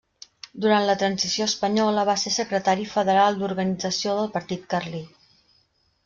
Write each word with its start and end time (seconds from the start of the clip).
Durant 0.63 0.85
la 0.89 0.93
Transició 1.01 1.45
Espanyola, 1.49 2.05
va 2.09 2.15
ser 2.21 2.31
secretari 2.37 2.87
federal 2.93 3.37
d'Organització 3.41 4.15
del 4.21 4.31
Partit 4.39 4.65
Carlí. 4.75 5.03